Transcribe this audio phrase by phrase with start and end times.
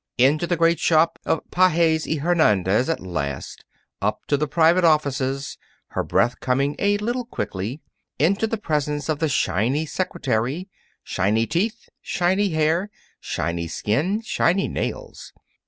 [0.17, 3.65] Into the great shop of Pages y Hernandez at last,
[4.01, 7.81] up to the private offices, her breath coming a little quickly,
[8.17, 10.67] into the presence of the shiny secretary
[11.03, 15.33] shiny teeth, shiny hair, shiny skin, shiny nails.